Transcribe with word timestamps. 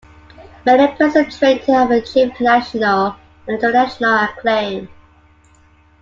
Many 0.65 0.95
persons 0.95 1.37
trained 1.37 1.59
here 1.59 1.77
have 1.77 1.91
achieved 1.91 2.41
national 2.41 3.17
and 3.47 3.57
international 3.61 4.15
acclaim. 4.23 4.89